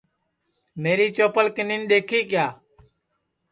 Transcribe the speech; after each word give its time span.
میری 0.81 1.07
چوپل 1.15 1.47
کینین 1.55 1.81
دؔیکھی 1.89 2.19
کیا 2.29 2.45